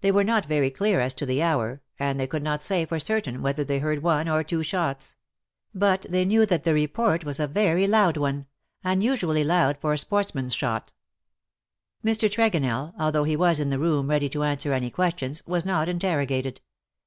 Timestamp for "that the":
6.46-6.72